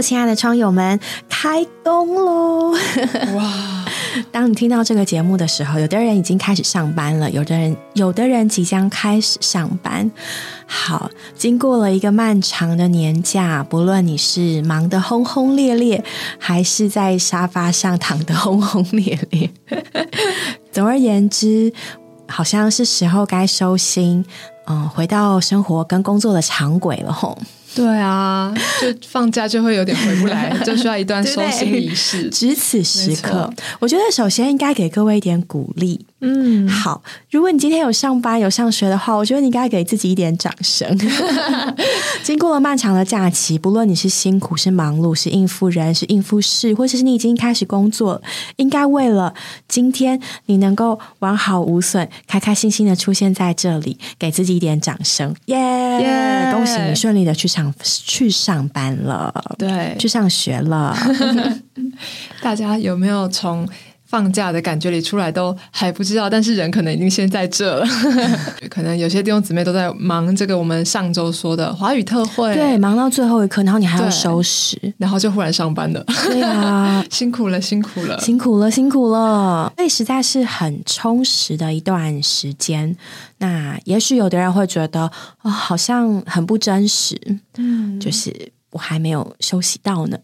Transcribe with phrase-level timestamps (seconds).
[0.00, 2.72] 亲爱的窗友们，开工喽！
[3.34, 3.84] 哇！
[4.32, 10.10] 当你听到这个节目的时候，有的人已经开始上班了，有的人有的人即将开始上班。
[10.66, 16.02] 好，经过了一个漫长的年假，不论你是忙得轰轰烈烈，
[16.38, 19.50] 还是在沙发上躺得轰轰烈烈，
[20.72, 21.70] 总而言之，
[22.26, 24.24] 好像是时候该收心，
[24.66, 27.36] 嗯，回到生活跟工作的常轨了吼。
[27.76, 32.28] 对啊，就放假就会有点回不来， 就需要一段收心仪式。
[32.30, 36.04] 值此时刻，我觉得首先应该给各位一点鼓励。
[36.26, 37.02] 嗯，好。
[37.30, 40.86] 如果你今天有上班有上学的话，我觉得你应该给自己一点掌声。
[42.24, 48.20] 经过了漫长的假期，不论你是辛苦、是忙碌、是应付人、是应付事，或者是你已经开始工作，
[48.56, 49.32] 应该为了
[49.68, 55.34] 今天你能够完好无损、开开心心的出现在这里，给自己一点掌声。
[55.46, 56.50] 耶！
[56.52, 60.96] 恭喜你顺利的去上去上班了，对，去上学了。
[62.42, 63.68] 大家有没有从？
[64.06, 67.86] 放假的感觉里出来都还不知道，但是人可能已经先在这了。
[68.70, 76.04] 可能有些弟兄姊妹都在忙这个我们上周说的华语特会，对，忙到最后一刻，然后你还要收拾，然后就忽然上班了。
[76.26, 79.72] 对啊， 辛苦了，辛苦了，辛苦了，辛苦了。
[79.76, 82.96] 所以实在是很充实的一段时间。
[83.38, 85.10] 那也许有的人会觉得
[85.42, 87.16] 哦，好像很不真实。
[87.58, 90.18] 嗯，就是我还没有休息到呢，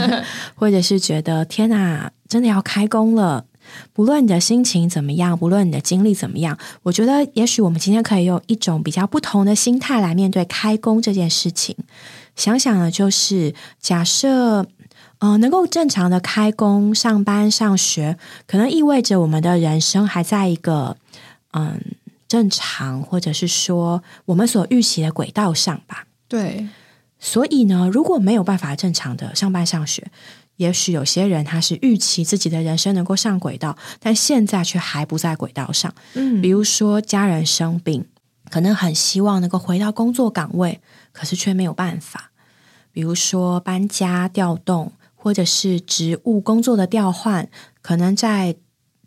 [0.56, 2.10] 或者是觉得天哪。
[2.28, 3.46] 真的要开工了，
[3.94, 11.74] 不论你的心情怎么样，不论你的经历怎么样，我觉得也许我们今天可以用一种比较不同的心态来面对开工这件事情。
[12.36, 14.66] 想想呢，就是假设，
[15.20, 20.98] 呃，能够正常的开工、上班、上学，可能意味着我们的人生还在一个
[21.52, 21.80] 嗯
[22.28, 26.04] 正常，或者是说我们所预期的轨道上吧。
[26.28, 26.68] 对，
[27.20, 30.10] 所以呢，如果没有办法正常的上班、上学，
[30.56, 35.92] 也许有些人他是预期自己的人生能够上轨道，但现在却还不在轨道上。
[36.14, 38.06] 嗯，比如说家人生病，
[38.50, 40.80] 可能很希望能够回到工作岗位，
[41.12, 42.30] 可是却没有办法。
[42.92, 47.48] 比如说搬家调动，或者是职务工作的调换，
[47.82, 48.56] 可能在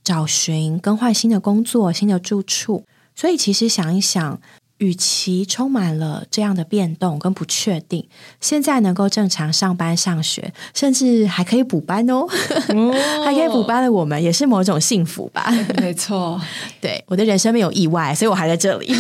[0.04, 2.86] 找寻更换新的工作、新的住处。
[3.16, 4.42] 所以其实想一想。
[4.82, 8.04] 与其充满了这样的变动跟不确定，
[8.40, 12.26] 现在能够正常上班上学，甚至还可以补班哦，
[13.24, 15.54] 还可以补班的我们也是某种幸福吧？
[15.80, 16.42] 没错，
[16.82, 18.92] 对，我的人生没有意外，所以我还在这里，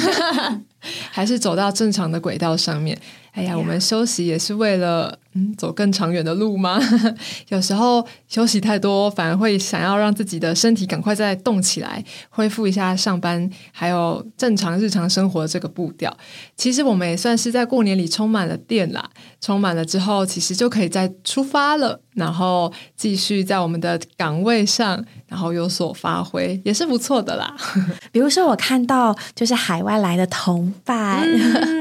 [1.09, 2.96] 还是走到正常的轨道上面。
[3.31, 6.80] 哎呀，我们休息也是为了嗯走更长远的路吗？
[7.50, 16.16] 有时候休息太多，反而会想要让自己的身体赶快再动起来，恢复一下上班还有正常日常生活这个步调。
[16.56, 19.09] 其实我们也算是在过年里充满了电啦，
[19.41, 27.56] 充满了之后，其实就可以再出发了，然后继续在我们的岗位上，然后有所发挥，也是不错的啦。
[28.12, 31.28] 比如说，我看到就是海外来的同伴，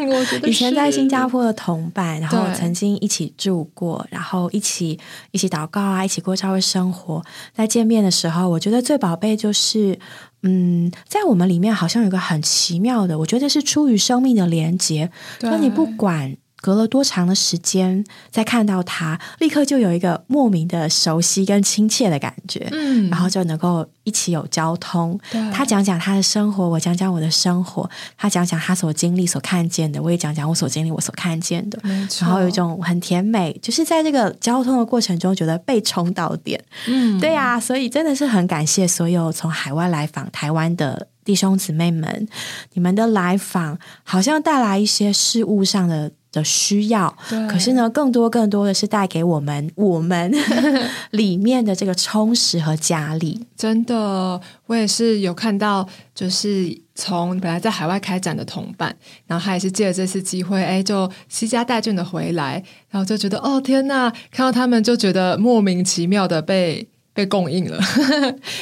[0.09, 1.41] 我觉得以前在新加坡。
[1.41, 4.99] 的同伴，然后曾经一起住过，然后一起
[5.31, 7.25] 一起祷告啊，一起过教会生活。
[7.55, 9.99] 在见面的时候，我觉得最宝贝就是，
[10.43, 15.11] 嗯，在我们里面好像有个很奇妙的，我觉得是出于生命的连接。
[15.41, 16.37] 那你不管。
[16.61, 25.19] 隔了多长的时间，再看到他，立刻就有一个莫名的熟悉跟亲切的感觉，嗯，然后就能够一起有交通。
[25.53, 31.79] 他讲讲他的生活，我讲讲我的生活，他讲讲他所经历、所看见的，我也讲讲我所经历、我所看见的。
[32.21, 36.63] 然后有一种很甜美，就是在这个交通的过程中，觉得被冲到点。
[36.87, 42.29] 嗯，对呀，所以真的是很感谢所有从海外来访台湾的弟兄姊妹们，
[42.75, 46.13] 你们的来访好像带来一些事物上的。
[46.33, 47.17] 的需要，
[47.49, 50.33] 可是呢，更多更多的是带给我们 我们
[51.11, 53.47] 里面的这个充实和加力。
[53.57, 58.95] 真的，我也是有看到，就是从本来在海外开展的同伴，
[59.27, 66.89] 然后他也是借着这次机会，哎，就惜家带眷的回来，然后就觉得，哦天呐，看到他们就觉得莫名其妙的被。
[67.21, 67.79] 被供应了，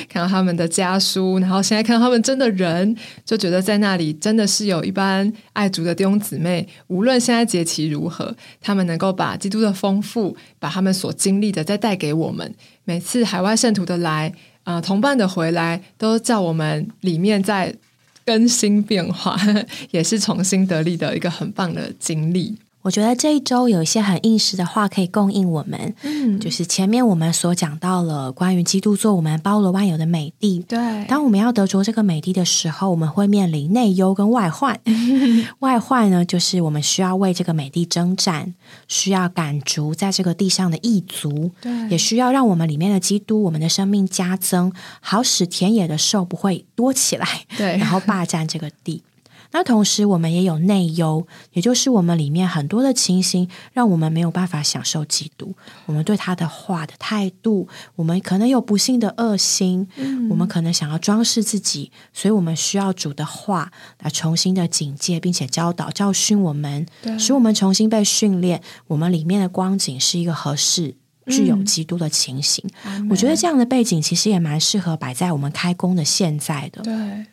[0.08, 12.52] 看到他们的家书，然后现在看到他们真的人，就觉得在那里真的是有一般爱族的弟兄姊妹，无论现在节期如何，他们能够把基督的丰富，把他们所经历的再带给我们。
[12.82, 14.32] 每次海外圣徒的来，
[14.64, 17.72] 啊，同伴的回来，都叫我们里面在
[18.26, 19.38] 更新变化，
[19.92, 22.56] 也是重新得力的一个很棒的经历。
[22.82, 30.60] 我觉得这一周有一些很应时的话可以供应我们，嗯，就是前面我们所讲到了关于基督做我们包罗万有的美地。
[30.68, 34.80] 对，当我们要得着这个美地的时候，我们会面临内忧跟外患。
[35.58, 38.54] 外患呢，就是我们需要为这个美地征战，
[38.86, 47.26] 需要赶逐在这个地上的异族，对，也需要让我们里面的基督，我们的生命加增，好使田野的兽不会多起来，
[47.56, 49.02] 对，然后霸占这个地。
[49.50, 55.54] 那同时，我们也有内忧，也就是我们里面很多的情形，让我们没有办法享受基督。
[55.86, 57.66] 我们对他的话的态度，
[57.96, 66.86] 我们可能有不幸的恶心，嗯我们可能想要装饰自己，所以我们需要主的话来重新的警戒，并且教导、教训我们，
[67.18, 68.62] 使我们重新被训练。
[68.88, 70.96] 我们里面的光景是一个合适。
[71.30, 72.64] 具有基督的情形，
[73.10, 76.80] 我觉得这样的背景其实也蛮适合摆在我们开工的现在的。
[76.80, 77.26] 对，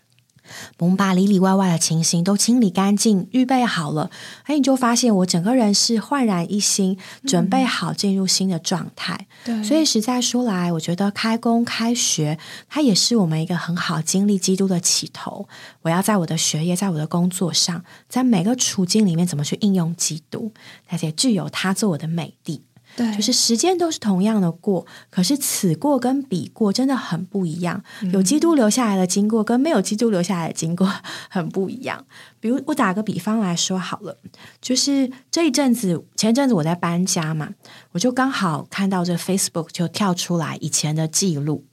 [0.78, 4.12] 我们把里里外外的情形都清理干净，预备好了，
[4.44, 9.28] 哎，你就发现我整个人是焕然一新，准备好进入新的状态。
[9.46, 12.38] 对，所以实在说来，我觉得开工开学，
[12.68, 15.48] 它也是我们一个很好经历基督的起头。
[15.82, 20.52] 我要在我的学业，在我的工作上，在每个处境里面怎么去应用基督，
[20.90, 22.64] 而且具有它做我的美地。
[22.96, 27.84] 对，就是时间都是同样的过，可是此过跟彼过真的很不一样。
[28.14, 30.90] 有基督留下来的经过，跟没有基督留下来的经过
[31.30, 32.06] 很不一样。
[32.40, 34.18] 比如我打个比方来说好了，
[34.62, 37.50] 就是这一阵子，前一阵子我在搬家嘛，
[37.92, 41.66] 我就刚好看到这 Facebook 就跳出来以前的记录，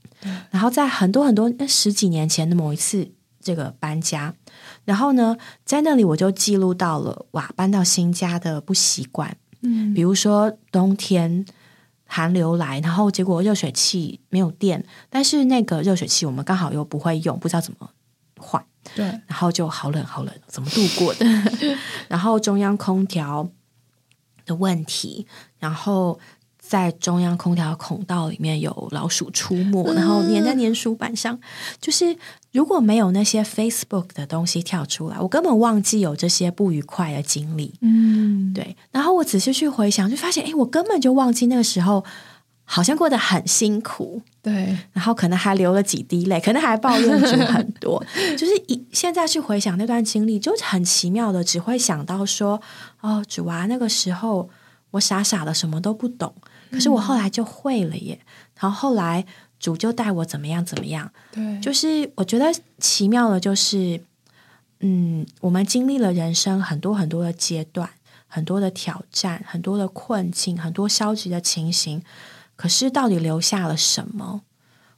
[0.50, 4.34] 然后在很多很多呃十几年前的某一次这个搬家，
[4.84, 9.36] 然后呢，在那里我就记录到了哇，搬到新家的不习惯。
[9.62, 11.44] 嗯，比如说冬天
[12.05, 17.91] 寒流来，然后结果热水器没有电，但是那个热水器我们刚好又不会用，不知道怎么
[18.37, 18.62] 换，
[18.94, 21.26] 对，然后就好冷好冷，怎么度过的？
[22.09, 23.49] 然后中央空调
[24.44, 25.26] 的问题，
[25.59, 26.19] 然后
[26.58, 31.38] 在中央空调孔道里面有老鼠出没，然后粘在粘鼠板上。
[31.81, 32.17] 就是
[32.52, 37.75] 如果没有那些 Facebook 的东西跳出来，我根本忘记有这些不愉快的经历。
[37.81, 42.04] 嗯，对，然后我仔细去回想，就发现，哎，我根本就忘记那个时候
[42.64, 48.04] 好像过得很辛苦，对，然后可能还流了几滴泪，可能还抱怨主很多。
[48.37, 52.60] 就是一现在去回想那段经历，就很奇妙的，只会想到说，
[53.00, 54.50] 哦，主啊，那个时候
[54.93, 56.34] 我傻傻的什么都不懂，
[56.70, 58.20] 可是我后来就会了耶。
[58.60, 59.25] 然后后来
[59.62, 64.03] 主就带我怎么样怎么样，对，就是我觉得奇妙的，就是
[64.81, 67.88] 嗯，我们经历了人生很多很多的阶段，
[68.26, 72.03] 很多的挑战，很多的困境，很多消极的情形。
[72.56, 74.43] 可是到底留下了什么？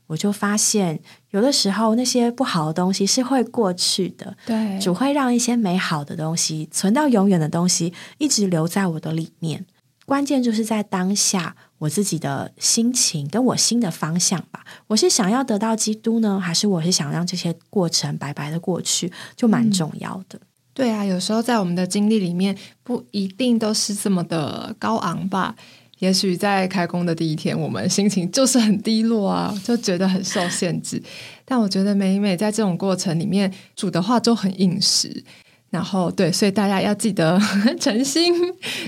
[0.07, 1.01] 我就发现，
[1.31, 9.67] 有的时候那些不好的东西是会过去的，对，只会让一些美好的东西存到永远的东西一直留在我的里面。
[10.07, 14.65] 关键就是在当下我自己的心情跟我新的方向吧。
[14.87, 20.41] 我是想要得到基督呢，还是我是想让这些过程白白的过去，就蛮重要的。
[20.73, 25.55] 对啊，有时候在我们的经历里面，不一定都是这么的高昂吧。
[25.99, 31.01] 也许在开工的第一天，我们心情就是很低落啊， 就觉得很受限制。
[31.45, 35.23] 但我觉得每每在这种过程里面，主的话都很应时。
[35.71, 37.39] 然后对，所以大家要记得
[37.79, 38.33] 诚心，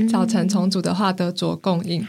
[0.09, 2.07] 早晨从主的话得着供应。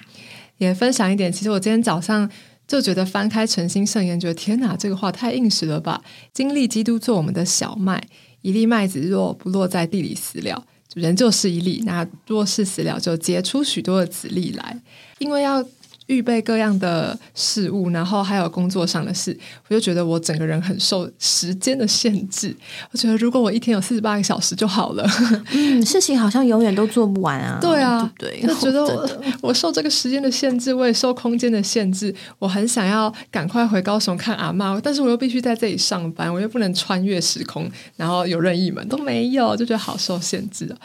[0.58, 2.30] 也分享一点，其实我今天早上
[2.68, 6.02] 就觉得翻开诚心圣言，觉得天哪，这个话太应实了吧！
[6.34, 8.04] 经历基督做我们的小麦，
[8.42, 14.82] 一粒麦子若不落在地里死了，人就是一粒；那若是死了，就结出许多的子粒来。
[15.20, 15.64] 因为要
[16.08, 19.38] 预备各样的事物，然后还有工作上的事，
[19.68, 22.56] 我就觉得我整个人很受时间的限制。
[22.92, 25.08] 我觉得如果我一天有四十八个小时就好了。
[25.52, 27.60] 嗯，事情好像永远都做不完啊。
[27.62, 29.10] 对啊，对就觉得我
[29.50, 32.14] 我受这个时间的限制，我也受空间的限制。
[32.40, 40.76] 我很想要赶快回高雄看阿妈，但是我又必须在这里上班，我又不能穿越时空，然后有任意门都没有，就觉得好受限制哦。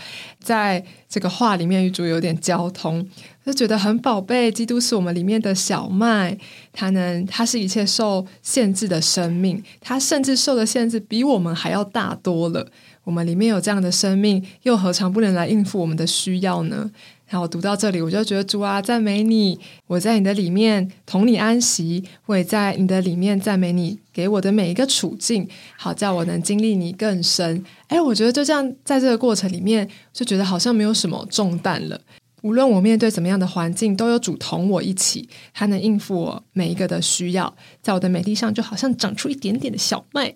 [0.40, 3.06] 在这个话里面，与主有点交通，
[3.44, 4.50] 就觉得很宝贝。
[4.50, 6.38] 基督是我们里面的小麦，
[6.72, 12.66] 它呢，它是一切受限制的生命，它甚至受的限制比我们还要大多了。
[13.04, 16.90] 我们里面有这样的生命，又何尝不能来应付我们的需要呢？
[17.32, 19.58] 然后我读到这里，我就觉得主啊，赞美你！
[19.86, 25.48] 我在你的里面同你安息，我也在你的里面赞美你，给我的每一个处境，
[25.78, 27.64] 好叫我能经历你更深。
[27.86, 31.98] 哎，我觉得就这样，在这个过程里面，就觉得好像没有什么重担了。
[32.42, 40.34] 无论我面对怎么样的环境，都有主同我一起，他能应付我每一个的需要，在我的美地上就好像长出一点点的小麦。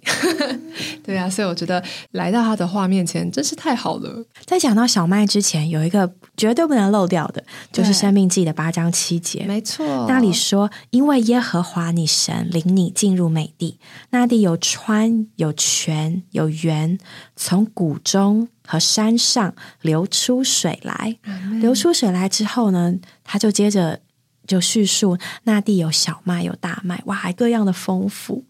[1.04, 1.82] 对啊，所以我觉得
[2.12, 4.25] 来到他的画面前真是太好了。
[4.44, 10.06] 在讲到小麦之前，有一个绝对不能漏掉的，就是《生命记》的八章七节，没错。
[10.08, 13.78] 那里说：“因为耶和华你神领你进入美地，
[14.10, 16.98] 那地有川、有泉、有源，
[17.34, 21.16] 从谷中。”和山上流出水来，
[21.61, 22.94] 流出水来之后呢，
[23.25, 24.00] 他就接着
[24.46, 28.44] 就叙述那地有小麦有大麦，哇，还各样的丰富。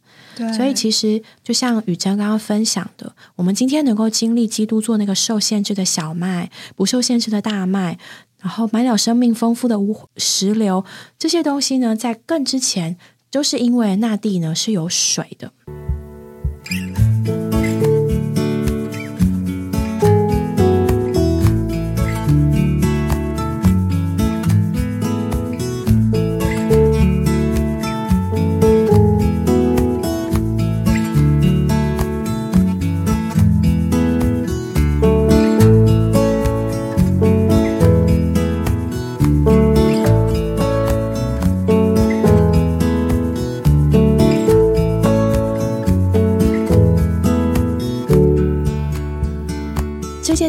[0.55, 7.99] 所以其实就像雨珍刚刚分享的，我们今天能够经历基督做那个受限制的小麦，不受限制的大麦，
[8.41, 10.85] 然后满了生命丰富的无石榴，
[11.19, 12.99] 这些东西呢，在更之前，
[13.31, 15.53] 都是因为那地呢是有水的。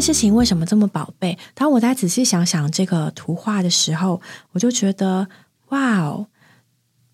[0.07, 1.37] 事情为什么这么宝贝？
[1.53, 4.21] 当我在仔细想想这个图画的时候，
[4.53, 5.27] 我就觉得，
[5.67, 6.27] 哇哦！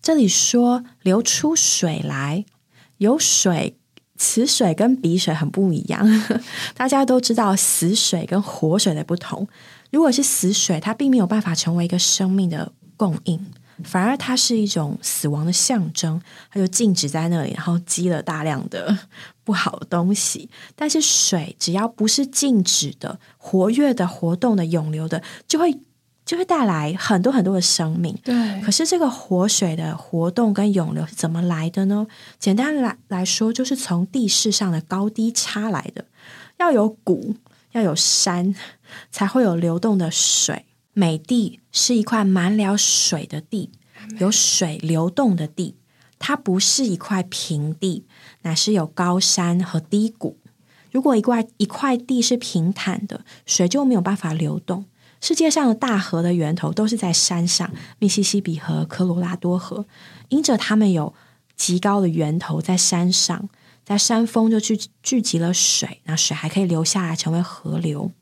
[0.00, 2.44] 这里说流出水来，
[2.98, 3.76] 有水，
[4.16, 6.06] 此水跟彼水很不一样。
[6.76, 9.48] 大家都知道死水跟活水的不同。
[9.90, 13.44] 如果是死水，它并没有办法成为一个生命的供应。
[13.82, 18.96] 反而它是一种死亡的象征，它就静止在那里，然后积了大量的
[19.44, 20.48] 不好的东西。
[20.74, 25.78] 但是水只要不是静止的、活跃的、活动的、涌流的，就会
[26.24, 28.18] 就会带来很多很多的生命。
[28.24, 28.60] 对。
[28.62, 32.06] 可是这个活水的活动跟涌流是怎么来的呢？
[32.38, 36.06] 简单来来说，就是从地势上的高低差来的。
[36.58, 37.34] 要有谷，
[37.72, 38.54] 要有山，
[39.10, 40.64] 才会有流动的水。
[40.92, 43.70] 美地是一块满了水的地，
[44.20, 45.74] 有水流动的地。
[46.20, 48.06] 它不是一块平地，
[48.44, 50.38] 乃是有高山和低谷。
[50.90, 54.86] 如果一块一块地是平坦的，水就没有办法流动。
[55.20, 59.86] 世界上的大河的源头都是在山上，密西西比河、科罗拉多河，
[60.28, 61.12] 因着它们有
[61.56, 63.48] 极高的源头在山上，
[63.84, 68.12] 在山峰就聚聚集了水，那水还可以流下来成为河流。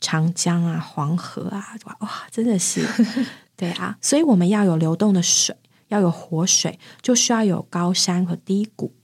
[0.00, 2.86] 长江啊，黄河啊，哇，真的是，
[3.56, 5.56] 对啊，所以我们要有流动的水，
[5.88, 8.94] 要有活水，就需要有高山和低谷。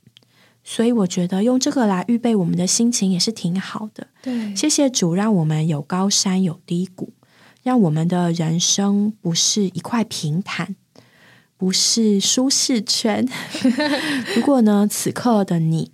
[0.62, 4.06] 所以我觉得用这个来预备我们的心情也是挺好的。
[4.22, 7.12] 对，谢谢主，让我们有高山有低谷，
[7.62, 10.76] 让我们的人生不是一块平坦，
[11.56, 13.26] 不是舒适圈。
[14.36, 15.92] 如果呢，此刻的你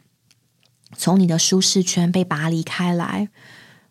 [0.96, 3.28] 从你的舒适圈被拔离开来。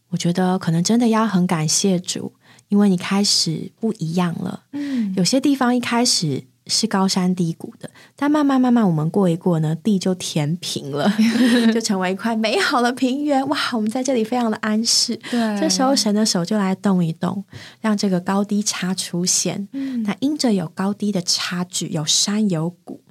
[0.10, 2.34] 我觉得可能真的要很感谢主，
[2.70, 4.64] 因为你开始不一样了。
[4.72, 11.12] 嗯，有些地方一开始是高山低谷的，但慢慢慢慢我们过一过呢，地就填平了，
[11.74, 13.48] 就成为一块美好的平原。
[13.48, 15.16] 哇，我们在这里非常的安适。
[15.30, 17.44] 对，这时候神的手就来动一动，
[17.82, 19.68] 让这个高低差出现。
[19.74, 23.02] 嗯，那因着有高低的差距，有山有谷，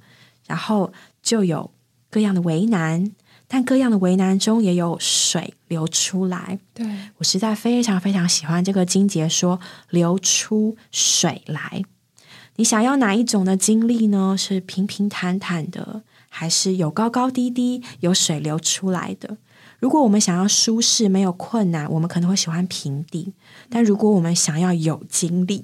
[0.45, 0.91] 然后
[1.23, 1.71] 就有
[2.09, 3.11] 各样的为难。
[3.47, 6.57] 但各样的为难中也有水流出来。
[6.73, 6.83] 对
[7.19, 9.59] 我实在非常非常喜欢这个金节说
[9.91, 11.83] 流出水来。
[12.57, 14.35] 你想要哪一种的经历呢？
[14.37, 19.37] 是平平坦坦的，还是有高高低低、有水流出来的？
[19.79, 23.33] 如果我们想要舒适、没有困难，我们可能会喜欢平地；
[23.69, 25.63] 但如果我们想要有经历、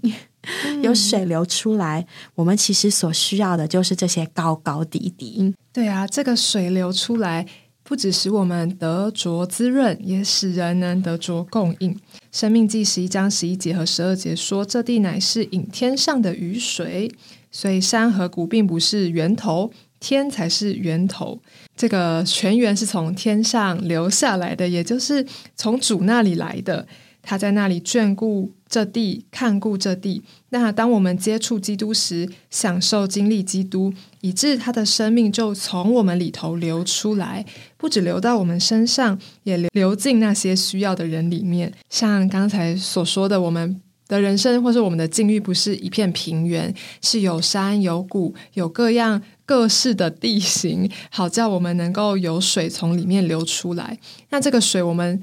[0.82, 2.06] 有水流出来，
[2.36, 5.56] 我们其实所需要的就是这些高高低低。
[5.72, 7.48] 对啊，这个水流出来。
[7.92, 11.94] 不只使我们得着滋润，也使人能得着供应。
[12.32, 17.12] 生命记十一章十一节和十二节说：“这地乃是引天上的雨水，
[17.52, 19.70] 所以山和谷并不是源头，
[20.00, 21.38] 天才是源头。
[21.76, 26.88] 这个泉源是从天上流下来的，也就是从主那里来的。
[27.22, 41.74] 他在那里眷顾。”这地看顾这地，那当我们接触基督时，享受经历基督，以致他的生命就从我们里头流出来，不止流到我们身上，也流流进那些需要的人里面。
[41.90, 54.00] 像刚才所说的，我们的人生或是我们的境遇，不是一片平原，是有山有谷，有各样各式的地形，好叫我们能够有水从里面流出来。
[54.30, 55.22] 那这个水，我们。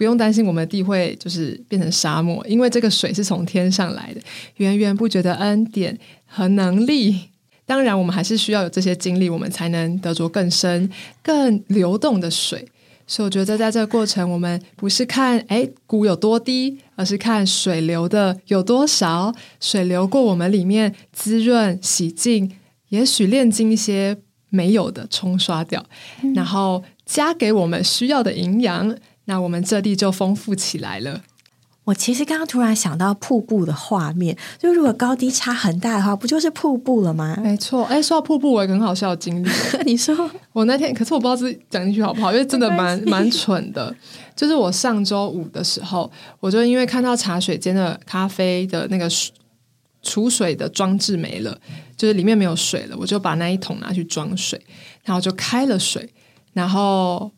[0.00, 4.20] 不用担心我们的地会就是变成沙漠，因为这个水是从天上来的，
[4.56, 7.28] 源源不绝的恩典和能力。
[7.66, 10.88] 当然，我们还是需要有这些经历，我们才能得着更深、
[11.22, 12.66] 更流动的水。
[13.06, 22.50] 所以，我觉得在这个过程，我们不是看哎谷有多低，而是看水流的有多少，水流过我们里面滋润、洗净，
[22.88, 24.16] 也许炼金一些
[24.48, 25.84] 没有的冲刷掉，
[26.34, 28.96] 然后加给我们需要的营养。
[29.30, 31.22] 那我们这地就丰富起来了。
[31.84, 37.38] 我其实刚刚突然想到瀑布的画面，就如果高低差很大的话，不就是瀑布了吗？
[37.40, 39.48] 没错，哎，说到瀑布，我有个很好笑的经历。
[39.84, 43.94] 你说 我那天，可是我不知道自己讲进去好不好，因为真的蛮蛮蠢的。
[44.34, 46.10] 就是我上周五的时候，
[46.40, 49.08] 我就因为看到茶水间的咖啡的那个
[50.02, 51.56] 储水的装置没了，
[51.96, 54.60] 就是里面没有水了，我就把那一桶拿去装水，
[55.04, 56.12] 然后就开了水，
[56.52, 57.30] 然后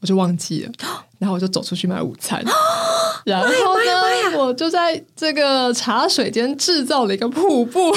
[0.00, 0.72] 我就忘记了。
[1.18, 2.42] 然后我就走出去买午餐，
[3.24, 3.54] 然后呢，
[4.36, 7.92] 我就在这个茶水间制造了一个瀑布。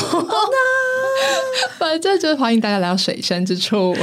[1.77, 3.95] 反正就是欢迎大家来到水深之处，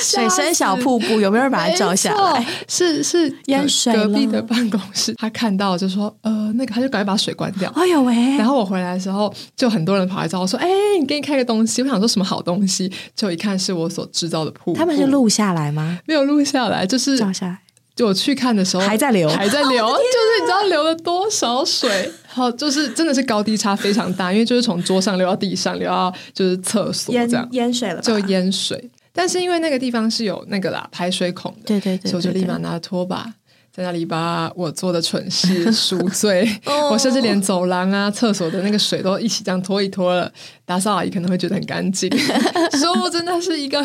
[0.00, 2.46] 水深小瀑布，有没有人把它照下来？
[2.68, 8.14] 是是淹水隔壁的办公室，他看到就说：“呃，那个，他就赶快把水关掉。”哎呦喂！
[8.36, 10.68] 然后我回来的时候，就很多人跑来找我说：“哎，
[11.00, 14.78] 你给你看个东西。”我想说什么好东西，就一看是我所制造的瀑布。
[14.78, 15.98] 他们是录下来吗？
[16.06, 17.58] 没有录下来，就是照下来。
[17.96, 22.12] 就我去看的时候，还在流，还在流， 就是你知道流了多少水？
[22.26, 28.90] 好，就是真的是高低差非常大，因为就是从桌上流到地上，流到就是厕所这样淹水了，就淹水。
[29.14, 33.32] 但是因为那个地方是有那个啦排水孔的，对对对，所以我就立马拿拖把
[33.74, 36.46] 在那里把我做的蠢事赎罪。
[36.90, 40.30] 我甚至连走廊啊、厕所的那个水都一起这样拖一拖了。
[40.66, 42.10] 打扫阿姨可能会觉得很干净，
[42.78, 43.80] 说我真的是一个，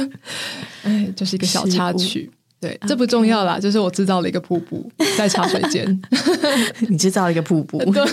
[0.84, 2.30] 哎，就是一个小插曲。
[2.62, 4.88] 对，这不重要啦，就是我制造了一个瀑布
[5.18, 6.02] 在茶水间，
[6.88, 8.04] 你制造了一个瀑布，对，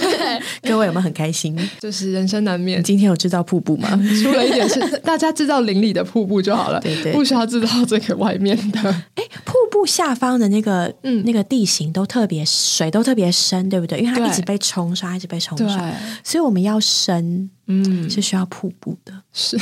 [0.62, 1.54] 各位有没有很开心？
[1.78, 3.90] 就是人生难免，今天有制造瀑布吗？
[4.22, 8.80] 出了一点事大家制造邻里的瀑布就好了，对对，不需要制造这个外面的。
[9.16, 13.98] 哎，瀑布下方的那个嗯那个地形都特别水都特别深，对不对？
[14.00, 19.58] 因为它一直被冲刷，一直被冲刷，所以我们要深，嗯，是需要瀑布的，是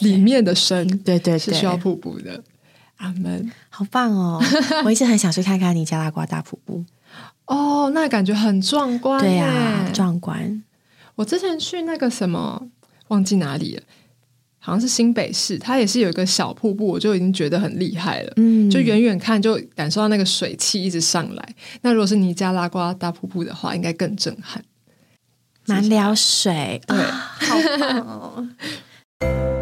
[0.00, 2.42] 里面的深，对对，是需要瀑布的。
[3.04, 4.42] 阿门，好棒哦！
[4.84, 6.82] 我一直很想去看看尼加拉瓜大瀑布。
[7.46, 10.62] 哦，那感觉很壮观，对呀，壮观。
[11.14, 12.68] 我之前去那个什么，
[13.08, 13.82] 忘记哪里了，
[14.58, 18.32] 好像是新北市，它也是有一个小瀑布，我就已经觉得很厉害了。
[18.36, 21.54] 嗯，就远远看就感受到那个水汽一直上来。
[21.82, 24.64] 那如果是尼加拉瓜大瀑布的话，应该更震撼。
[25.66, 28.48] 满了水，对，好棒哦。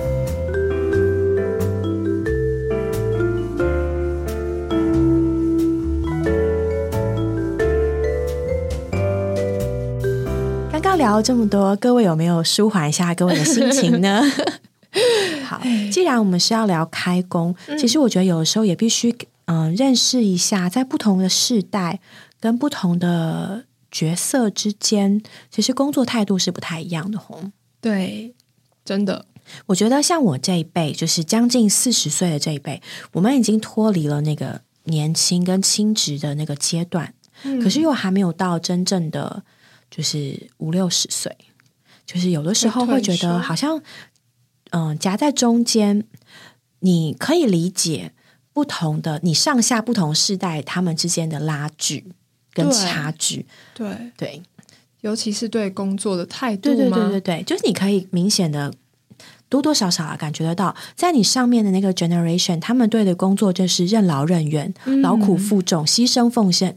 [10.97, 14.23] 聊这么多，各位有没有舒缓一下各位的心情呢？
[15.45, 19.15] 好，既然我们是要聊开工，其实我觉得有的时候也必须
[19.47, 22.01] 嗯认识一下，在不同的世代
[22.41, 27.19] 跟不同的角色之间，其实工作态度是不太一样的。
[27.19, 28.35] 红对，
[28.85, 29.25] 真的，
[29.67, 37.15] 我觉得像我这一辈，就是将近四十岁的这一辈，我们已经脱离了那个年轻跟轻职的那个阶段，
[37.63, 39.43] 可是又还没有到真正的。
[39.95, 41.37] 就是五六十岁，
[42.07, 43.79] 就是有的时候会觉得好像，
[44.71, 46.03] 嗯，夹在中间，
[46.79, 48.13] 你可以理解
[48.55, 52.07] 不同的你上下不同世代他们之间的拉锯
[52.55, 54.13] 跟差距，对。
[54.17, 54.43] 对，
[55.03, 58.73] 尤其是对工作的态度，对对对对对，就是你可以明显的
[59.53, 66.75] 多多少少啊感觉得到，在你上面的那个 generation，他们对的工作就是任劳任怨、劳苦负重、牺牲奉献。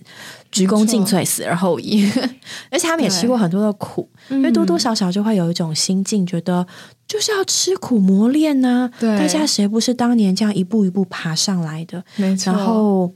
[0.52, 2.10] 鞠躬尽瘁，死而后已。
[2.70, 6.66] 而且他们也吃过很多的苦，因为多多少少就会有一种心境，觉得
[7.08, 8.90] 就是要吃苦磨练呢。
[9.00, 12.04] 对，大家谁不是当年这样一步一步爬上来的？
[12.18, 12.52] 没错。
[12.52, 13.14] 然后，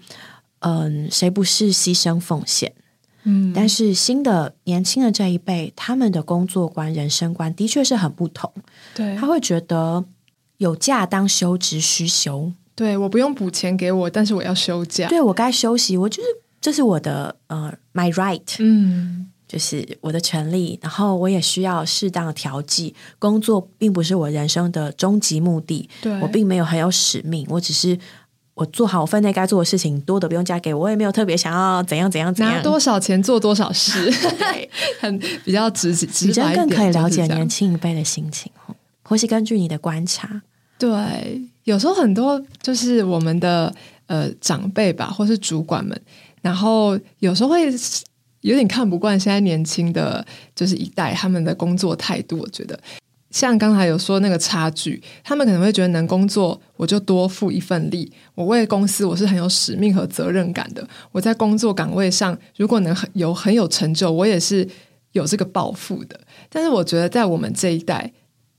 [0.59, 2.73] 嗯，谁不是牺牲奉献？
[3.23, 3.51] 嗯。
[3.53, 8.51] 但是新的年轻的这一辈，他们的工作观、人生观的确是很不同。
[8.95, 10.03] 对，他会觉得
[10.57, 12.51] 有假当休，职需休。
[12.75, 15.07] 对我不用补钱给我，但是我要休假。
[15.07, 16.27] 对我该休息，我就是。
[16.61, 20.77] 这是我的呃，my right，嗯，就是我的权利。
[20.81, 22.93] 然后我也需要适当的调剂。
[23.17, 27.47] 工作并不是我人生的终极目的，对我并没有很有使命。
[27.49, 27.97] 我只是
[28.59, 32.55] 我做好我分内该做的事情，多的不用加给我，我也没有特别想要怎样怎样怎样。
[32.55, 34.11] 拿多少钱做多少事，
[34.99, 38.51] 很比较直直你真更可以了解年轻一辈的心情，
[39.01, 40.41] 或是根据你的观察，
[40.77, 43.73] 对，有时候很多就是我们的
[44.07, 45.97] 呃长辈吧，或是主管们。
[46.41, 47.71] 然后有时候会
[48.41, 52.77] 有点看不惯现在年轻的就是一代他们的工作态度，我觉得。
[53.31, 60.87] 像刚才有说那个差距，他们可能会觉得能工作我就多付一份力，我为公司我是很有使命和责任感的。
[61.11, 64.67] 我在工作岗位上如果能很有很有成就，我也是
[65.11, 66.19] 有这个抱负的。
[66.49, 68.11] 但是我觉得在我们这一代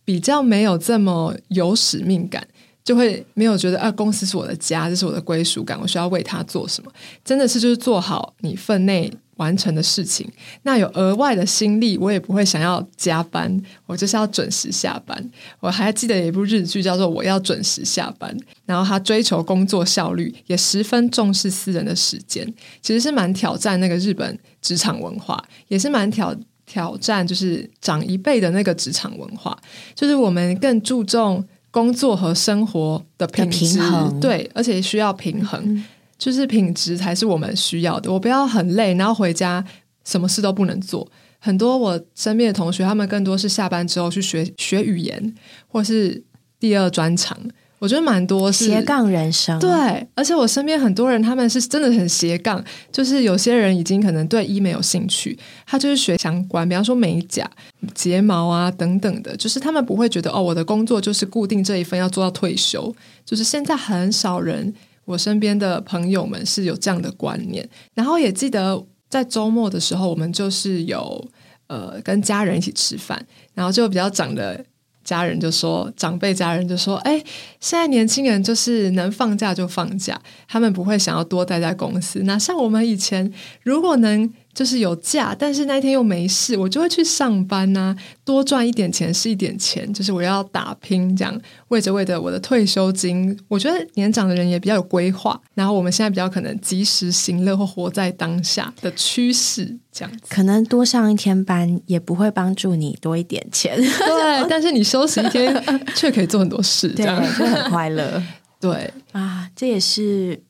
[0.04, 2.46] 比较没有这么有使命感，
[2.84, 6.92] 就会没有觉得啊公司是我的家，这是我的归属感，我需要为他做什么？
[7.24, 9.12] 真的是就是做好你分内。
[9.40, 10.30] 完成的事情，
[10.64, 13.50] 那有额外的心力，我也不会想要加班，
[13.86, 15.30] 我就是要准时下班。
[15.60, 18.30] 我还记得有一部日剧叫做《我要准时下班》，
[18.66, 22.46] 然后他追求工作效率，也十分重视私人的时间，
[22.82, 29.58] 其实是蛮挑战那个日本职场文化，也是蛮挑挑战，就是长一辈的那个职场文化，
[29.94, 33.50] 就是我们更注重工作和生活的平
[33.80, 35.82] 衡，对，而且需要平衡。
[36.20, 38.12] 就是品质才是我们需要的。
[38.12, 39.64] 我不要很累，然后回家
[40.04, 41.10] 什么事都不能做。
[41.38, 45.34] 很多我身边的同学，他们更多是下班之后去学学语言，
[45.66, 46.22] 或是
[46.58, 47.34] 第二专长。
[47.78, 49.58] 我觉得蛮多是斜杠人生。
[49.58, 49.70] 对，
[50.14, 52.62] 而且我身边很多人，他们是真的很斜杠。
[52.92, 57.50] 就是有些人已经可能对医美有兴趣，他就是学相关，比方说美甲、
[57.94, 59.34] 睫毛啊等等的。
[59.38, 62.94] 就是他们不会觉得哦，我的工作就是固定这一份，要做到退休。
[63.24, 64.74] 就是现在很少人。
[65.10, 71.28] 我身边的朋友们是有这样的观念，然后也记得在周末的时候，我们就是有
[71.66, 74.64] 呃跟家人一起吃饭，然后就比较长的
[75.02, 77.18] 家人就说，长辈家人就说，哎，
[77.58, 82.20] 现在年轻人就是能放假就放假，他们不会想要多待在公司。
[82.24, 84.32] 那像我们以前，如果能。
[84.52, 93.38] 就是有假，但是那一天又没事，我就会去上班呐，多赚一点钱是一点钱，就是我要打拼，这样为着为着我的退休金。
[93.48, 100.22] 我觉得年长的人也比较有规划，然后我们现在比较可能及时行乐或活在当下的趋势，这样子。
[100.28, 108.22] 可能多上一天班也不会帮助你多一点钱，对，但是你休息一天却可以做很多事，这样 就很快乐。
[108.60, 110.42] 对啊，这也是，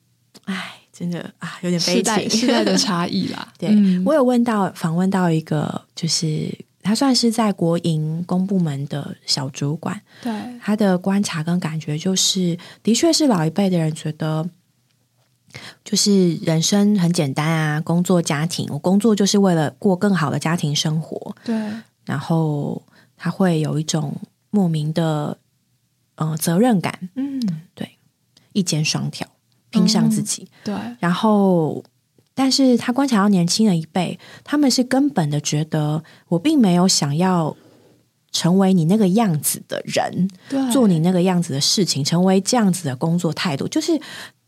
[0.45, 0.80] 唉。
[0.93, 3.47] 真的啊，有点悲情，时代的差异啦。
[3.57, 3.69] 对
[4.05, 14.49] 我有问到访问到一个，就是他算是在国营公部门的小主管，对他的观察跟感觉，就是的确是老一辈的人觉得，
[15.83, 21.35] 就是人生很简单啊，工作家庭，我工作就是为了过更好的家庭生活。
[21.43, 21.55] 对，
[22.05, 22.81] 然后
[23.15, 24.15] 他会有一种
[24.49, 25.37] 莫名的
[26.15, 27.09] 呃责任感。
[27.15, 27.41] 嗯，
[27.73, 27.97] 对，
[28.53, 29.27] 一肩双挑。
[29.71, 31.83] 拼上自己，对，然后，
[32.35, 37.55] 但是他观察到年轻的一辈，他们是根本的觉得，我并没有想要
[38.31, 40.29] 成为你那个样子的人，
[40.71, 43.99] 做你那个样子的事情，成为这样子的工作态度，就是，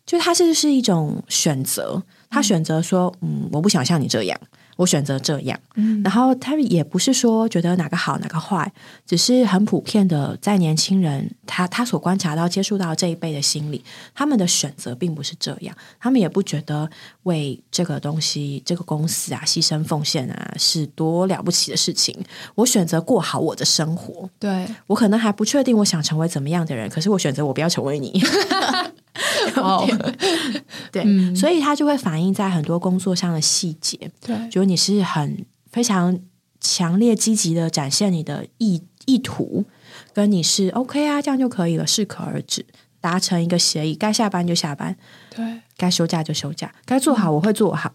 [0.06, 4.40] 就他是是一种选择，他选择说，嗯，我不想像你这样。
[4.76, 5.60] 我选择这样，
[6.04, 8.72] 然后他也不是说觉得哪个好哪个坏，
[9.06, 13.84] 只是很普遍的，在年轻人他他所观察到、接触到这一辈的心理，
[14.16, 16.90] 他们的选择并不是这样，他们也不觉得
[17.24, 22.18] 为这个东西、这个公司啊牺牲奉献啊是多了不起的事情。
[22.56, 24.66] 我选择过好我的生活，对。
[24.88, 28.24] 我可能还不确定我想成为怎么样的人，可是我选择我不要成为你。
[29.58, 29.88] 哦，
[30.92, 34.12] 对，所以他就会反映在很多工作上的细节。
[34.20, 36.20] 对，就是你是很非常
[36.60, 39.66] 强烈、积极的展现你的意意图，
[40.14, 42.66] 跟你是 OK 啊，这样就可以了，适可而止，
[43.00, 44.96] 达成一个协议，该下班就下班，
[45.36, 47.94] 对，该休假就休假，该做好我会做好，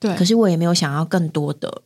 [0.00, 0.14] 对。
[0.16, 1.82] 可是我也没有想要更多的。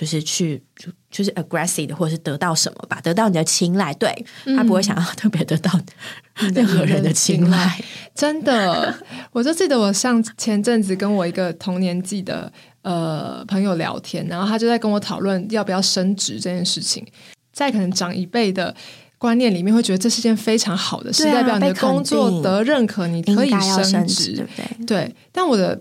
[0.00, 3.92] 就是去就就是 aggressive 的，或者是得到什么吧，得到你的青睐。
[3.92, 4.24] 对
[4.56, 5.70] 他不会想要特别得到
[6.54, 7.78] 任何人的青睐。
[8.14, 8.98] 真的，
[9.30, 17.06] 我就记得我上前阵子跟我一个同年纪的呃朋友聊天，然后他就在跟我讨论要不要升职这件事情。
[17.52, 18.74] 在可能长一辈的
[19.18, 24.86] 观念里面，会觉得这是件非常好的事，代表你的工作得认可，你可以升职，对不对？
[24.86, 25.14] 对。
[25.30, 25.78] 但我的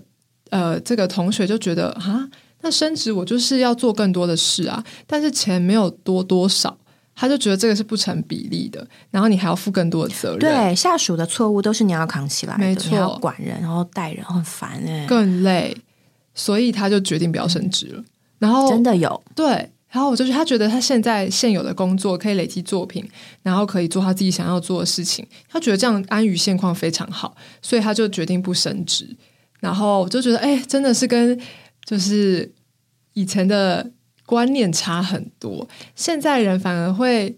[0.50, 2.28] 呃这个同学就觉得啊。
[2.62, 6.78] 那升职我就是要做更多的事啊，但是钱没有多多少，
[7.16, 8.86] 他就觉得这个是不成比例的。
[9.12, 15.76] 然后你还要负更多的责任，对下属的错误都是你要扛起来，没错，管人然后带人很烦哎，更累，
[16.34, 18.04] 所以他就决定不要升职了。
[18.40, 19.48] 然后真的有对，
[19.90, 23.08] 然后我就是他觉得他现在现有的工作可以累积作品，
[23.42, 29.16] 然后可以做他自己想要做的事情，他觉得这样安于现况非常好，所以他就决定不升职。
[29.62, 31.40] 然后我就觉得，哎，真的是跟。
[31.90, 32.52] 就是
[33.14, 33.90] 以前的
[34.28, 37.36] 观念差很多，现在人反而会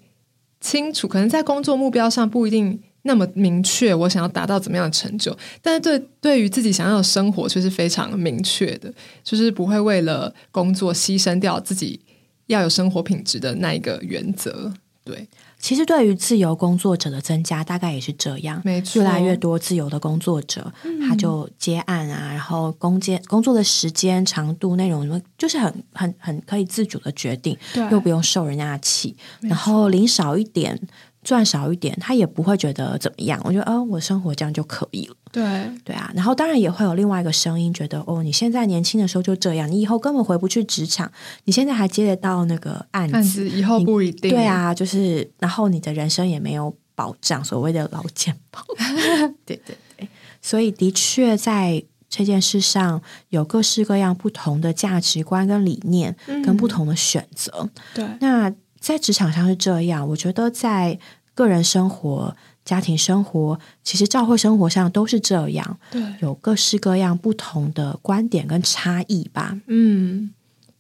[0.60, 12.02] 清楚，可能在工作目标上不一定那么明确，我想要达到怎么样的成就，但是对对于自己想要的生活却是非常明确的，就是不会为了工作牺牲掉自己
[12.48, 14.74] 要有生活品质的那一个原则。
[15.06, 15.26] 对，
[15.62, 20.74] 其实对于自由工作者的增加，大概也是这样，没错，越来越多自由的工作者，
[21.08, 27.56] 他就接案啊，然后工间工作的时间长度、内容，就是很很很可以自主的决定，
[27.92, 30.80] 又不用受人家的气，然后领少一点。
[31.24, 33.40] 赚少一点，他也不会觉得怎么样。
[33.44, 35.16] 我觉得，哦，我生活这样就可以了。
[35.32, 41.12] 对对啊，然后当然也会有另外一个声音，觉得哦，你现在年轻的时候就这样，你以后根本回不去职场。
[41.46, 44.32] 你现在还接得到那个案子，以后不一定。
[44.32, 48.66] 对啊，就是，然后你的人生也没有保障，所谓的老健保。
[49.46, 50.10] 对对对，
[50.42, 57.70] 所以的确在这件事上有各式各样不同的价值观跟理念，跟不同的选择。
[57.94, 58.52] 对，那。
[58.82, 61.00] 在职场上是这样，我觉得在
[61.36, 69.56] 个人生活、家庭生活，其实教会生活上都是这样，对，有各式各样不同的观点跟差异吧。
[69.68, 70.34] 嗯，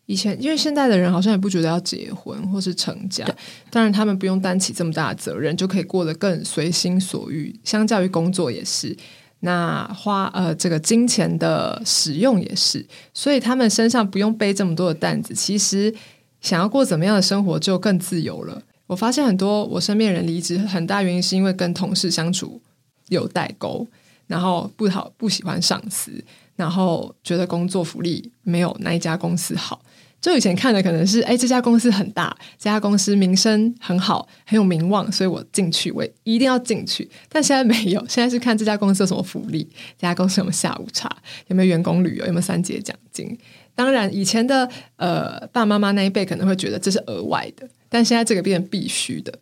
[0.08, 3.26] 以前因为现在的人好像也不觉得要结婚或是成家，
[3.70, 7.58] 当然他们不用担起这么大的责任，就可以过得更随心所欲。
[7.64, 8.98] 相较于工作也是，
[9.42, 15.36] 那花呃这个金钱的使用也是，所以他们身上不用背这么多的担子。
[15.36, 15.94] 其实。
[16.42, 18.62] 想要过怎么样的生活就更自由了。
[18.88, 22.62] 我发现很多我身边人离职，很大原因是因为跟同事相处
[23.08, 23.88] 有代沟，
[24.28, 26.12] 然后不好不喜欢上司，
[26.58, 29.82] 然后觉得工作福利没有那一家公司好。
[30.20, 37.10] 就以前看的可能是，哎，这家公司很大，这家公司名声很好，很有名望，所以我进去，我一定要进去。
[37.28, 41.10] 但现在没有，现在是看这家公司有什么福利，这家公司有没有下午茶，
[41.48, 43.36] 有没有员工旅游，有没有三节奖金。
[43.74, 49.34] 当然，以前的呃爸爸妈妈那一辈可能会觉得这是额外的，但现在这个变成必须的。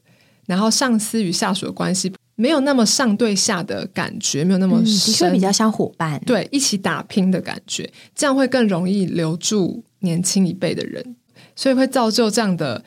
[0.46, 11.16] 然后上司与下属的关系没有那么上对下的感觉，没有那么深，比较像伙伴，对，一起打拼的感觉，这样会更容易留住年轻一辈的人，
[11.56, 12.84] 所以会造就这样的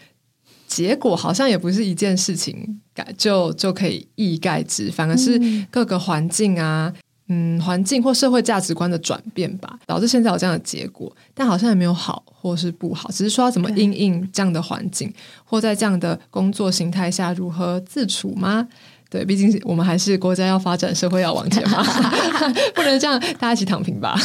[0.66, 1.14] 结果。
[1.14, 6.92] 好像也不是一件事情改就就可以一以概之，反而是各个环境啊。
[7.28, 15.10] 嗯，环境或社会价值观的转变吧，导致现在有这样的结果，但好像也没有好或是不好，只是说要怎么应应这样的环境，
[15.44, 18.68] 或在这样的工作形态下如何自处吗？
[19.08, 21.82] 对，毕竟我们还是国家要发展，社会要往前嘛，
[22.74, 24.18] 不能这样大家一起躺平吧？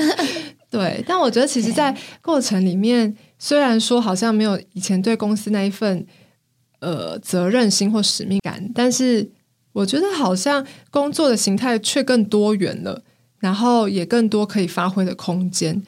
[0.70, 6.06] 对，但我觉得其实，在过程里面，虽然说好像没有以前对公司那一份
[6.80, 9.28] 呃责任心或使命感，但是。
[9.78, 13.02] 我觉得好像工作的形态却更多元了，
[13.38, 15.82] 然后也更多可以发挥的空间。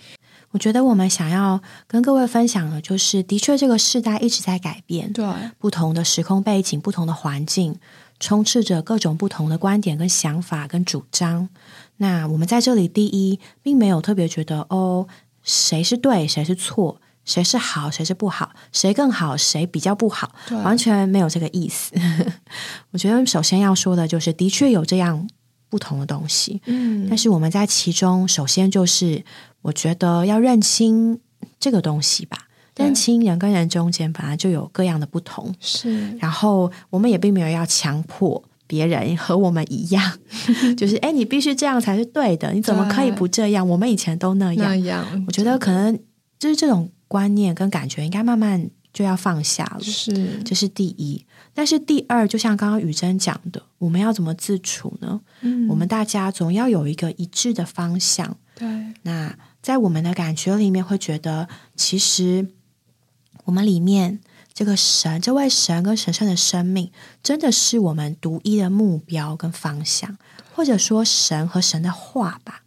[0.53, 5.26] 我觉得我们想要跟各位分享的，就是的确这个时代一直在改变，对
[5.59, 7.76] 不同的时空背景、不同的环境，
[8.18, 11.48] 充斥着各种不同的观点、跟想法、跟主张。
[11.96, 15.07] 那我们在这里，第一，并没有特别觉得哦，
[15.42, 17.00] 谁是对，谁是错。
[17.31, 20.33] 谁是好，谁是不好，谁更好，谁比较不好，
[20.64, 21.93] 完全没有这个意思。
[22.90, 25.29] 我觉得首先要说的就是，的确有这样
[25.69, 26.61] 不同的东西。
[26.66, 29.25] 嗯，但是我们在其中，首先就是
[29.62, 31.21] 我觉得要认清
[31.61, 32.37] 这个东西吧，
[32.75, 35.55] 认清人跟人中间本来就有各样的不同。
[35.61, 40.19] 是，然后我们也并没有要强迫别人和我们一样，
[40.77, 43.69] 就是哎，你必须这样才是对的，你怎么可以不这样？
[43.69, 44.64] 我们以前都那样。
[44.64, 45.97] 那样，我觉得可能
[46.37, 46.90] 就是这种。
[47.11, 51.27] 观念跟感觉应该慢慢就要放下了，是，这是第一。
[51.53, 55.20] 但是第二，就像刚刚雨珍讲的，我们要怎么自处呢？
[55.40, 58.37] 嗯，我们大家总要有一个一致的方向。
[58.55, 58.68] 对，
[59.03, 62.46] 那在我们的感觉里面，会觉得其实
[63.42, 64.20] 我们里面
[64.55, 66.92] 这个神，这位神跟神圣的生命，
[67.25, 70.16] 真的是我们独一的目标跟方向，
[70.55, 72.62] 或者说神和神的话吧。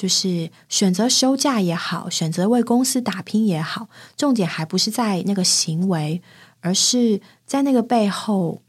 [0.00, 6.22] 就是选择休假也好，选择为公司打拼也好，重点还不是在那个行为，
[6.60, 8.62] 而是在那个背后，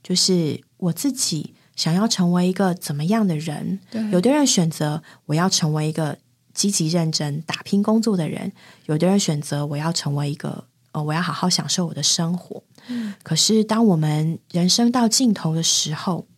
[0.00, 3.80] 就是我自己想要成为一个怎么样的人。
[4.12, 6.18] 有的人选择我要成为一个
[6.54, 8.52] 积极认真打拼工作的人，
[8.84, 12.62] 有的人选择我要成为一个呃，我要好好享受我的生活。
[12.86, 16.28] 嗯，可是当我们人生到尽头的时候，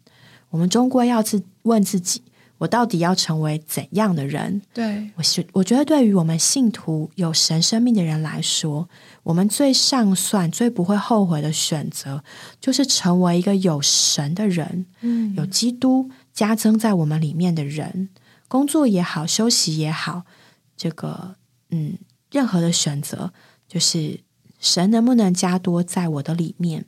[0.49, 2.23] 我们终归要自问自己。
[2.59, 4.61] 我到底要成为怎样的人？
[4.75, 8.89] 对我是我觉得，对于我们信徒有神生命的人来说，
[9.23, 12.23] 我们最上算、最不会后悔的选择，
[12.61, 18.09] 就是成为一个有神的人，嗯，有基督加增在我们里面的人。
[18.49, 20.25] 工作也好，休息也好，
[20.77, 21.37] 这个
[21.71, 21.99] 嗯，
[22.31, 23.33] 任何的选择，
[23.69, 24.21] 就是
[24.59, 26.87] 神能不能加多在我的里面，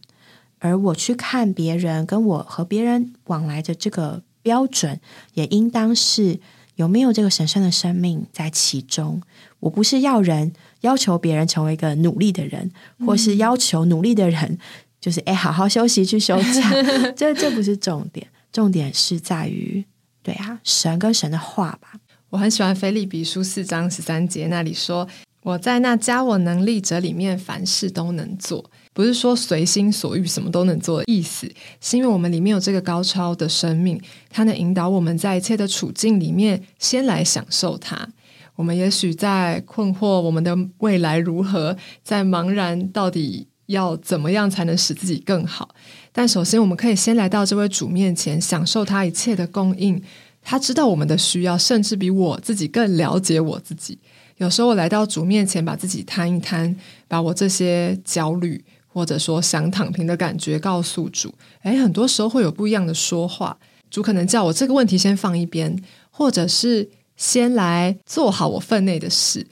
[0.59, 4.99] 而我去看别人，跟我和别人往来的这个标准，
[5.35, 6.41] 也应当是
[6.75, 9.23] 有没有这个神圣的生命在其中。
[9.61, 12.73] 我不是要人要求别人成为一个努力的人，
[13.07, 14.59] 或是要求努力的人
[15.01, 16.63] 就是哎好好休息去休假，
[17.15, 19.85] 这这不是重点，重点是在于
[20.25, 21.93] 对啊，神跟神的话吧。
[22.31, 25.07] 我很喜欢菲利比书四章十三节那里说
[25.43, 31.51] ：“我在那加我能力者里面，凡事都能做。”不是说随心所欲什么都能做的意思，
[31.81, 38.09] 是因为我们里面有这个高超的生命，它能引导我们在一切的处境里面先来享受它。
[38.57, 45.75] 我们也许在困惑我们的未来如何，在茫然到底要怎么样才能使自己更好。
[46.13, 50.03] 但首先，我们可以先来到这位主面前，享受他一切的供应。
[50.43, 53.99] 他知道我们的需要，甚至比我自己更了解我自己。
[54.39, 56.75] 有时候，我来到主面前，把自己摊一摊，
[57.07, 58.63] 把我这些焦虑。
[58.93, 63.57] 或者说想躺平的感觉，告诉主，诶，很多时候会有不一样的说话。
[63.89, 65.77] 主可能叫我这个问题先放一边，
[66.11, 69.47] 或者是先来做好我分内的事，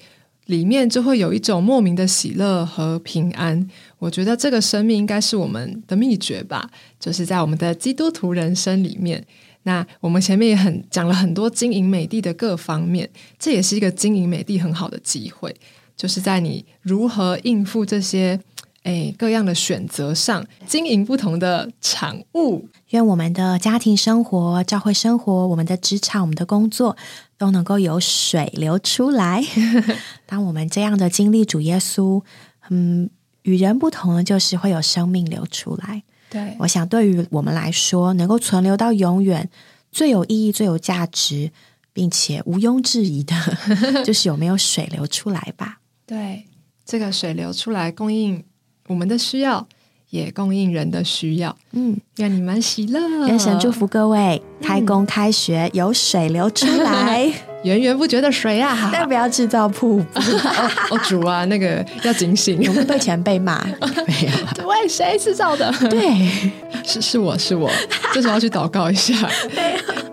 [0.46, 3.68] 里面就会有一种莫名的喜乐和平安。
[3.98, 6.70] 我觉得这个生命应该是我们的秘诀吧，
[7.01, 9.24] 就是在我们的基督徒人生里面。
[9.64, 15.55] 那我们前面也很讲了很多经营美地的各方面，这也是一个经营美地很好的机会，
[15.96, 18.40] 就是在你如何应付这些。
[18.88, 26.96] 哎，各样的选择上，经营不同的产物，愿我们的家庭生活、教会生活、我们的职场、我们的工作，
[27.37, 29.44] 都能够有水流出来。
[30.24, 32.22] 当我们这样的经历主耶稣，
[32.70, 33.11] 嗯，
[33.42, 36.03] 与人不同的就是会有生命流出来。
[36.31, 39.51] 对，我想对于我们来说，能够存留到永远，
[39.92, 41.51] 最有意义、最有价值，
[41.92, 43.35] 并且毋庸置疑的，
[44.03, 45.81] 就是有没有水流出来吧？
[46.07, 46.46] 对，
[46.87, 48.42] 这个水流出来供应。
[48.88, 49.64] 我们的需要
[50.11, 57.31] 也供应人的需要，嗯，愿你们喜乐，愿神祝福各位开工开学有水流出来，
[57.62, 58.88] 源源不绝的水啊！
[58.92, 60.20] 但不要制造瀑布
[60.90, 63.62] 哦，主啊，那个要警醒，我们被前辈骂，
[64.07, 65.70] 没有，对，谁制造的？
[65.90, 66.51] 对，
[66.85, 67.70] 是是我是我，
[68.14, 69.14] 这时候要去祷告一下，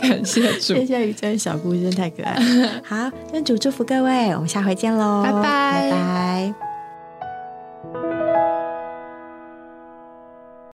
[0.01, 2.35] 感谢主，谢谢雨珍小姑真太可爱，
[2.83, 5.41] 好，愿主祝福各位，我们下回见喽，拜拜。
[5.41, 6.74] 拜拜。